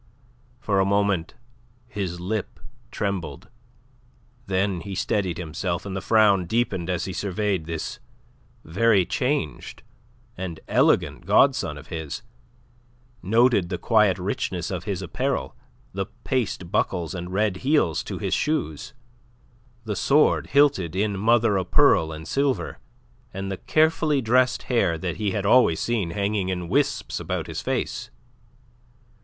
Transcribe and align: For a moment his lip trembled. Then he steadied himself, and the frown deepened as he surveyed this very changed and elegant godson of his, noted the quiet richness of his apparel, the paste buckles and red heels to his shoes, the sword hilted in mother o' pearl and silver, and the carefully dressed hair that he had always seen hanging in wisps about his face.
For 0.59 0.79
a 0.79 0.83
moment 0.83 1.35
his 1.87 2.19
lip 2.19 2.59
trembled. 2.89 3.49
Then 4.47 4.81
he 4.81 4.95
steadied 4.95 5.37
himself, 5.37 5.85
and 5.85 5.95
the 5.95 6.01
frown 6.01 6.45
deepened 6.47 6.89
as 6.89 7.05
he 7.05 7.13
surveyed 7.13 7.65
this 7.67 7.99
very 8.63 9.05
changed 9.05 9.83
and 10.35 10.59
elegant 10.67 11.27
godson 11.27 11.77
of 11.77 11.89
his, 11.89 12.23
noted 13.21 13.69
the 13.69 13.77
quiet 13.77 14.17
richness 14.17 14.71
of 14.71 14.85
his 14.85 15.03
apparel, 15.03 15.55
the 15.93 16.07
paste 16.23 16.71
buckles 16.71 17.13
and 17.13 17.31
red 17.31 17.57
heels 17.57 18.03
to 18.05 18.17
his 18.17 18.33
shoes, 18.33 18.95
the 19.83 19.95
sword 19.95 20.47
hilted 20.47 20.95
in 20.95 21.15
mother 21.15 21.59
o' 21.59 21.63
pearl 21.63 22.11
and 22.11 22.27
silver, 22.27 22.79
and 23.31 23.51
the 23.51 23.57
carefully 23.57 24.19
dressed 24.19 24.63
hair 24.63 24.97
that 24.97 25.17
he 25.17 25.29
had 25.29 25.45
always 25.45 25.79
seen 25.79 26.09
hanging 26.09 26.49
in 26.49 26.67
wisps 26.69 27.19
about 27.19 27.45
his 27.45 27.61
face. 27.61 28.09